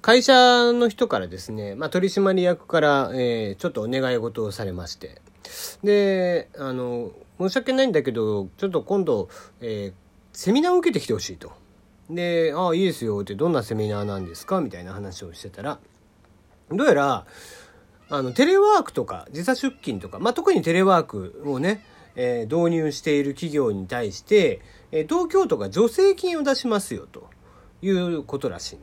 [0.00, 5.20] 会社の人からですね、まあ、取締役から、えー、ちょっとお願い事をされまして、
[5.82, 9.28] で、あの、申し訳ないんだけど、ちょっと今度、
[9.60, 9.92] えー、
[10.32, 11.52] セミナーを受けてきてほしいと。
[12.08, 14.60] で、ああ、いいですよって、どんなセミナーなんですか？
[14.60, 15.78] みたいな話をしてたら、
[16.70, 17.26] どうやら、
[18.08, 21.84] あの、テレワークとか、時差出勤とか、まあ、特にテレワークをね、
[22.14, 24.60] えー、導入している企業に対して、
[24.90, 27.28] え、東京都が助成金を出しますよと
[27.82, 28.82] いうことらしいの。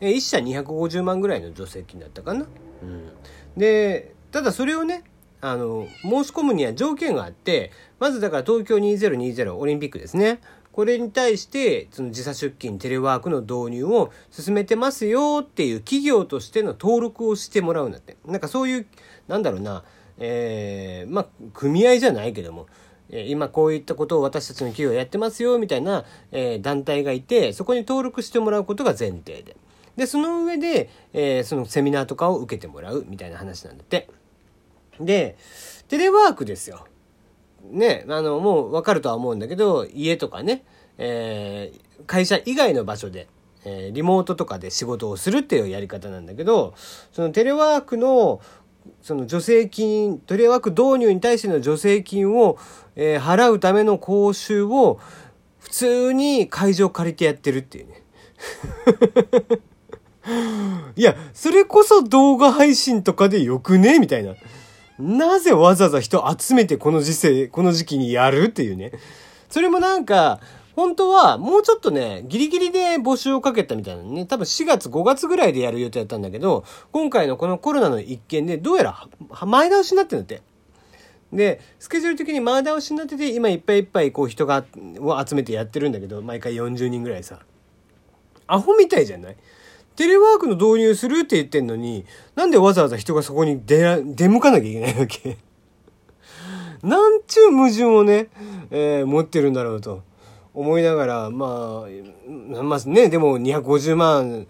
[0.00, 2.46] え、1社250万ぐらいの助成金だったかな？
[2.82, 3.10] うん。
[3.56, 5.04] で、ただそれをね、
[5.40, 10.40] あの、申し込むには条件があって、まずだから東京2020オリンピックですね。
[10.72, 18.16] これに対して、その時差出勤、テレワークの導入を進めてますよっていう企業としての登録をしてもらうんだって。
[18.26, 18.86] なんかそういう、
[19.28, 19.84] なんだろうな、
[20.18, 22.66] えー、まあ、組合じゃないけども、
[23.10, 29.56] 今こういったことを私たちの企業やってますよみたいな、え、団体がいてそこに登録してもらうことが前提で
[29.96, 34.08] でその上で、えー、そのセミナーとかを受けてもらうみたいな話なんだって
[35.00, 35.36] で
[35.88, 36.86] テレワークですよ
[37.70, 40.64] ねあのもう分かるとは思うんだけど家とかね、
[40.98, 43.28] えー、会社以外の場所で
[43.64, 46.74] えリモートとかで仕事をするっていうやり方なんだけど
[47.12, 48.40] そのテレワークの
[49.00, 52.58] その助成金、テレワーク導入に対しての助成金を、
[52.96, 55.00] えー、払うための講習を
[55.58, 58.02] 普通に会場借りてやってるっていうね。
[60.96, 63.98] いや、それこそ動画配信とかでよくね？
[63.98, 64.34] みたいな。
[64.98, 68.92] なぜわざわざ人集めてこの時世、この時期にやるっていうね。
[69.50, 70.40] それもなんか、
[70.76, 79.08] 本当はもうちょっとね、ギリギリで募集をかけたみたいなね、多分4月5月ぐらいでやる予定だったんだけど、今回のこのコロナの一件でどうやら
[79.46, 80.42] 前倒しになってるんだって。
[81.32, 84.64] で、スケジュール的に前倒しになってて、今いっぱいいっぱいこう人が、
[85.00, 87.40] を集めてやってるんだけど、毎回40人ぐらいさ。
[88.46, 89.36] アホみたいじゃない？
[89.96, 95.36] テレワークの導入するって言ってんのに、なんでわざわざ人がそこに出、出向かなきゃいけないわけ？
[96.82, 98.28] なんちゅう矛盾をね、
[98.70, 100.02] えー、持ってるんだろうと。
[100.54, 104.46] 思いながら、まあ、まあね、でも250万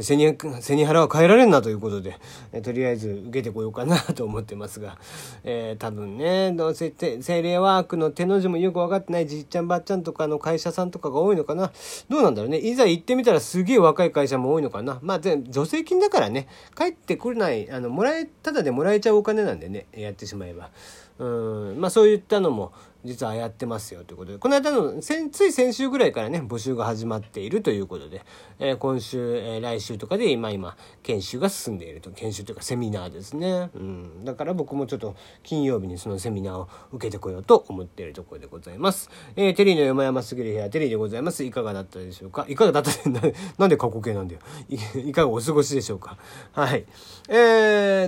[0.00, 2.16] 背に、背に腹は変えられんなということで、
[2.52, 4.98] えとりあえず受けてこようかなと思ってますが、
[5.42, 11.72] えー、多分ね、どうせ精霊ワークの手の字もよく分かってないじっちゃんばっちゃんとかの会社さんとかが多いのかな。
[12.08, 12.58] どうなんだろうね。
[12.58, 15.00] いざ行ってみたらすげえ若い会社も多いのかな。
[15.02, 16.46] まあ、助成金だからね、
[16.76, 20.70] 帰ってくれない、あの、もらえ、ただでもらえちゃうお金なんでね、やってしまえば。
[21.18, 22.72] うん、まあそういったのも、
[23.04, 28.22] 実はやってますよということで、この間の、つい先週ぐらいからね、募集が始まっているということで、
[28.58, 32.10] えー、今週、えー、来週とかで今今、研修が進んでいると。
[32.10, 33.70] 研修というかセミナーですね。
[33.74, 34.24] うん。
[34.24, 35.14] だから僕もちょっと
[35.44, 39.10] 金曜日にそのセミナーを受けてこようと思っているところでございます。
[39.36, 41.44] えー、テリーの山々すぎる部屋、テリーでございます。
[41.44, 42.46] いかがだったでしょうか？
[42.48, 44.76] いかがだったで、 なんで過去形なんだよい。
[45.12, 46.18] かがお過ごしでしょうか？
[46.52, 46.84] はい。
[47.28, 47.34] え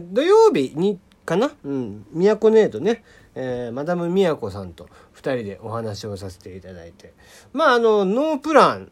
[0.00, 0.98] ー、土曜日に、
[1.28, 1.52] かな？
[1.62, 2.06] うん。
[2.14, 3.04] 都ネードね。
[3.34, 7.12] えー、マダム都さんと2人でお話をさせていただいて。
[7.52, 8.90] まああのノープラン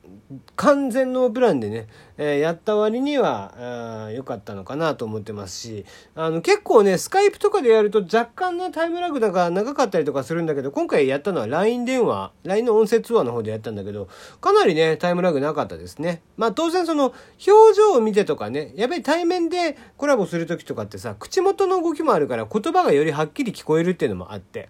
[0.56, 1.86] 完全ノープランでね、
[2.18, 14.08] えー、やった割には良かったのかなと思ってますしあの結構ねスカイプとかでやると若干ねタイムラグだから長かったりとかするんだけど今回やったのは LINE 電話 LINE の音声通話の方でやったんだけど
[14.40, 16.22] かなりねタイムラグなかったですね。
[16.36, 17.14] まあ当然その
[17.46, 24.68] 表情を見てとかねやっぱり対面でコラボする時とかってさ口元の動きもあるから言葉がよりはっきり聞こえるっていうのもあって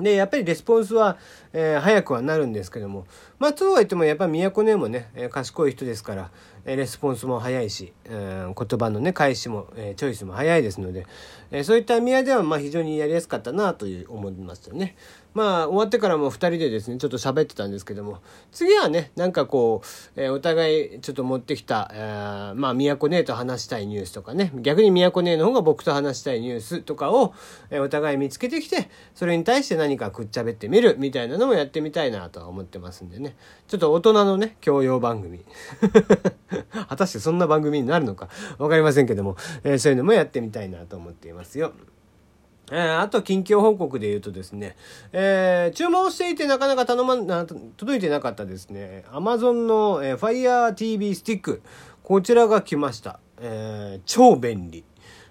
[0.00, 1.18] で、やっぱりレスポンスは、
[1.52, 3.06] えー、早くはなるんですけども、
[3.38, 6.30] まあ、そうは言っても、やっぱり都根もね、え、賢い人ですから、
[6.64, 11.06] レスポンスも早いし、えー、言葉のね、返しも、えー、チョイスも早いですので、
[11.50, 14.96] えー、そういった意味合いでは、まあ、非常にやりやすかったなという思いますよね。
[15.34, 18.20] まあ、終わってからも2人でですね、ちょっと喋ってたんですけども、
[18.52, 19.82] 次はね、なんかこ
[20.16, 27.34] う、えー、お互いちょっと持ってきた、えー、まあ、都姉と話したいニュースとかね、逆に都姉の方が僕と話したいニュースとかを、
[27.70, 33.34] えー、お互い見つけてきて、それに対して何かくっちゃべってみるみたいなのもやってみたいなとは思ってますんでね、
[33.66, 35.44] ちょっと大人のね、教養番組。
[36.88, 41.72] 果たしてそんな番組になるのかわかりませんけども、えー、そういうのもやってみたいなと思っていますよ。
[42.70, 44.76] えー、あと近況報告で言うとですね、
[45.12, 51.62] えー、注文していてなかなか頼まな、届いてなかったですね、Amazon の、えー、Fire TV スティック、
[52.02, 53.20] こちらが来ました。
[53.38, 54.84] えー、超便利。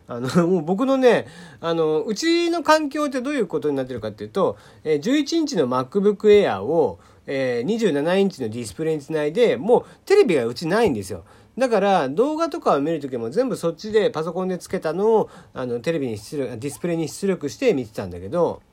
[0.07, 1.27] あの、 もう僕のね、
[1.61, 11.23] あの、うちの環境ってどういうことになってるかっていうと、えー、11インチの MacBook Air を、えー、27インチのディスプレイにつないで、もうテレビがうちないんですよ。
[11.57, 18.63] だから動画とかを見るときも全部そっちでパソコンでつけたのをあのテレビに出力ディスプレイに出力して見てたんだけど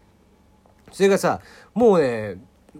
[0.90, 1.42] それがさ
[1.74, 2.38] もうね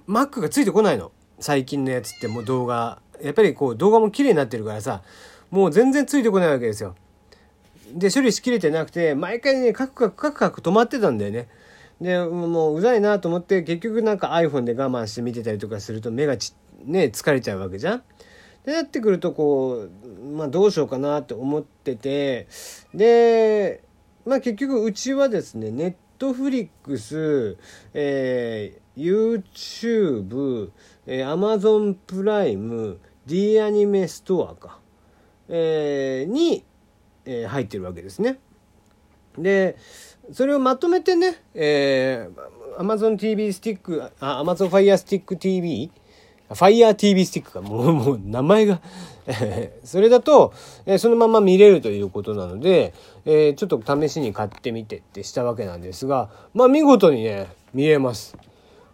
[0.09, 5.03] Mac がついてこないの最近のやつってもう動画やっぱりこう動画も綺麗になってるからさ
[5.51, 6.95] もう全然ついてこないわけですよ。
[7.93, 11.49] で、処理しきれてなくて、毎回ね、カクカクカクカク止まってたんだよね。
[12.01, 16.55] で、もううざいなと思って、結局なんか iPhone で我慢して見てたりとかすると目がち、
[16.85, 18.03] ね、疲れちゃうわけじゃん。
[18.65, 22.49] で、なってくるとこう、まあどうしようかなって思ってて、
[22.95, 23.85] で、
[24.25, 27.59] まあ結局うちはですね、ネットフリックス、
[27.93, 30.71] えー、YouTube、
[31.07, 34.79] えー、Amazon プライム、D アニメストアか、
[35.49, 36.65] えー、に、
[37.25, 38.39] えー、入ってるわけですね。
[39.43, 39.77] で、
[40.33, 45.91] それをまとめてね、えー、Amazon TV スティック、あ、Amazon Fire Stick TV?
[46.49, 47.61] ファイヤー TV スティックか。
[47.61, 48.81] もう、もう、名前が
[49.85, 50.53] それだと、
[50.85, 52.93] えー、そのまま見れるということなので、
[53.25, 58.37] えー、ちょっと試しに買ってみてってしたわけなんですが、まあ見事にね、見れます。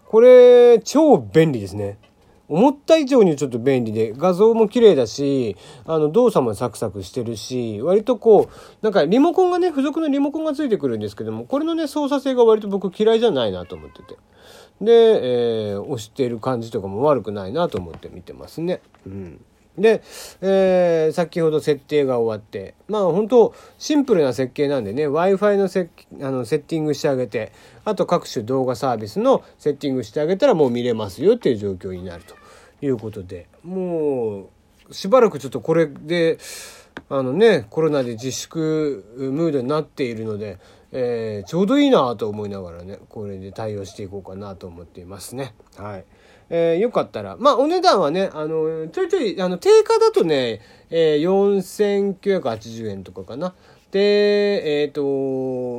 [0.07, 1.99] これ、超便利ですね。
[2.49, 14.17] 思った以上にちょっと便利で、画像も綺麗だし、あの、動作もサクサクしてるし、割とこう、なんかリモコンがね、付属のリモコンがついてくるんですけども、これのね、操作性が割と僕嫌いじゃないなと思ってて。
[14.81, 18.81] で、えー、押してる感じとかも悪くないなと思って見てますね。
[19.07, 19.45] うん。
[19.79, 20.03] で、
[20.41, 25.91] えー、先ほど設定が終わって、まあ本当シンプルな設計なんでね、Wi-Fi のセ
[26.23, 27.53] あのセッティングしてあげて、
[27.85, 32.35] あと各種動画サービスのセッティングしてあげたらもう見れますよっていう状況になると
[32.85, 34.51] いうことで、も
[34.89, 36.39] うしばらくちょっとこれで、
[37.09, 40.59] あのね、コロナで自粛ムードになっているので、
[40.93, 45.55] えー、ちょうどいいなと思いながらね、これで対応していこうかなと思っていますね。
[45.77, 46.05] はい。
[46.49, 50.61] えー、よかったら、まあ、お値段はね、あの、ちょいちょい、あの、定価だとね、
[50.91, 53.55] えー、4980円とかかな。
[53.91, 55.03] で、えっ、ー、と、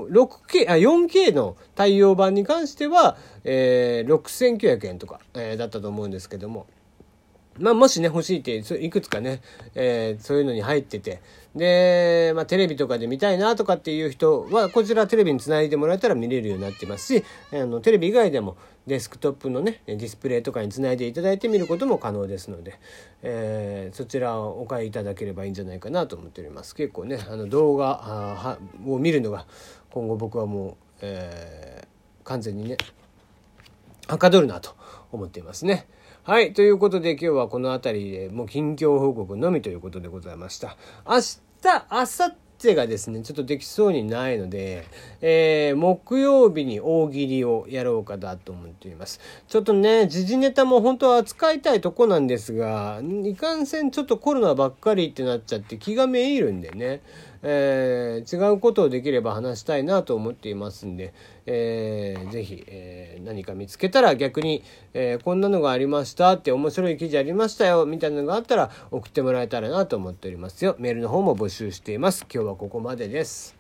[0.10, 6.68] 6K、あ、4K の対応版に関しては、えー、6900円とか、えー、だったと思うんですけども。
[7.60, 9.42] まあ、もしね、欲しいって、いくつかね、
[9.76, 11.22] えー、そういうのに入ってて、
[11.56, 22.80] で、まあ、テレビとかで見たいなとかっていう人は、こちらテレビにつないでもらえたら見れるようになってますし、あの、テレビ以外でもデスクトップのね、ディスプレイとかにつないでいただいて見ることも可能ですので、
[23.24, 26.76] えー、そちらをお買いいただければいいんじゃないかなと思っております。
[26.76, 29.46] 結構ね、あの、動画を見るのが、
[29.92, 32.78] 今後僕はもう、えー、完全にね、
[34.08, 34.76] はかどるなと
[35.12, 35.88] 思っていますね。
[36.28, 36.52] はい。
[36.52, 40.76] ということで今日はこの辺りでもう近況報告のみということでございました。
[41.08, 41.40] 明日、
[41.90, 44.86] 明後日がですね、ちょっとできそうにないので、
[45.22, 49.22] えー、木曜日に大喜利をやろうかなと思っています。
[49.48, 57.00] ちょっとね、時事ネタも本当は扱いたいとこなんですが、いかんせんちょっとコロナばっかりってなっちゃって気がめいるんでね。
[57.50, 61.14] えー、違うことをできれば話したいなと思っていますんで、
[61.46, 64.64] えー、ぜひ、えー、何か見つけたら逆に、
[64.94, 70.76] えー、こんなのがありましたって面白い記事ありましたよみたいなのがあったら送ってもらえたらなと思っておりますよ。
[70.78, 72.26] メールの方も募集しています。
[72.30, 73.57] 今日はここまでです。